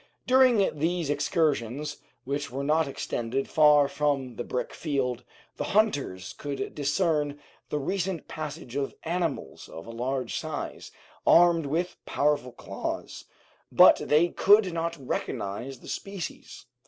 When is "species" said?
15.87-16.65